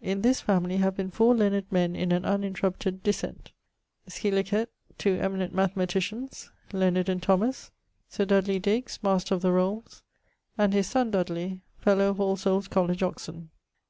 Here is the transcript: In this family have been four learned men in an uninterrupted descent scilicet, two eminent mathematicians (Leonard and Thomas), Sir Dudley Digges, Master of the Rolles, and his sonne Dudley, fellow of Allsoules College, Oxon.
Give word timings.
In 0.00 0.22
this 0.22 0.40
family 0.40 0.78
have 0.78 0.96
been 0.96 1.10
four 1.10 1.34
learned 1.34 1.70
men 1.70 1.94
in 1.94 2.10
an 2.10 2.24
uninterrupted 2.24 3.02
descent 3.02 3.52
scilicet, 4.08 4.68
two 4.96 5.18
eminent 5.20 5.52
mathematicians 5.54 6.50
(Leonard 6.72 7.10
and 7.10 7.22
Thomas), 7.22 7.70
Sir 8.08 8.24
Dudley 8.24 8.58
Digges, 8.58 9.00
Master 9.02 9.34
of 9.34 9.42
the 9.42 9.52
Rolles, 9.52 10.02
and 10.56 10.72
his 10.72 10.86
sonne 10.86 11.10
Dudley, 11.10 11.60
fellow 11.76 12.08
of 12.08 12.16
Allsoules 12.18 12.66
College, 12.66 13.02
Oxon. 13.02 13.50